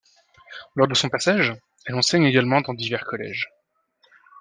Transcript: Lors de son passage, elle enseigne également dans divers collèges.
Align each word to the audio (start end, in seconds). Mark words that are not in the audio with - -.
Lors 0.73 0.87
de 0.87 0.95
son 0.95 1.09
passage, 1.09 1.53
elle 1.85 1.93
enseigne 1.93 2.23
également 2.23 2.61
dans 2.61 2.73
divers 2.73 3.05
collèges. 3.05 3.51